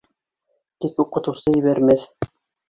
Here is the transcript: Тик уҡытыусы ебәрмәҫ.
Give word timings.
Тик 0.85 1.03
уҡытыусы 1.03 1.55
ебәрмәҫ. 1.59 2.09